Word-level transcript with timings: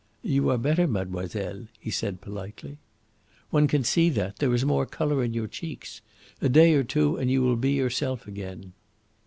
"You 0.23 0.49
are 0.49 0.57
better, 0.57 0.87
mademoiselle," 0.87 1.67
he 1.79 1.91
said 1.91 2.21
politely. 2.21 2.79
"One 3.51 3.67
can 3.67 3.83
see 3.83 4.09
that. 4.09 4.37
There 4.37 4.51
is 4.51 4.65
more 4.65 4.87
colour 4.87 5.23
in 5.23 5.35
your 5.35 5.45
cheeks. 5.45 6.01
A 6.41 6.49
day 6.49 6.73
or 6.73 6.83
two, 6.83 7.17
and 7.17 7.29
you 7.29 7.43
will 7.43 7.55
be 7.55 7.73
yourself 7.73 8.25
again." 8.25 8.73